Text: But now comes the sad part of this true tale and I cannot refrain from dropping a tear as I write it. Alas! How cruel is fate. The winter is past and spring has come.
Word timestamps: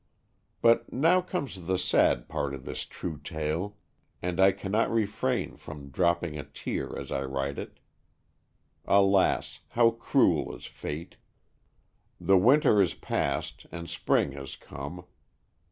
But 0.63 0.91
now 0.91 1.21
comes 1.21 1.67
the 1.67 1.77
sad 1.77 2.27
part 2.27 2.55
of 2.55 2.65
this 2.65 2.87
true 2.87 3.19
tale 3.23 3.77
and 4.19 4.39
I 4.39 4.51
cannot 4.51 4.89
refrain 4.91 5.55
from 5.57 5.91
dropping 5.91 6.39
a 6.39 6.43
tear 6.43 6.97
as 6.97 7.11
I 7.11 7.21
write 7.23 7.59
it. 7.59 7.77
Alas! 8.85 9.59
How 9.69 9.91
cruel 9.91 10.55
is 10.55 10.65
fate. 10.65 11.17
The 12.19 12.37
winter 12.39 12.81
is 12.81 12.95
past 12.95 13.67
and 13.71 13.87
spring 13.87 14.31
has 14.31 14.55
come. 14.55 15.03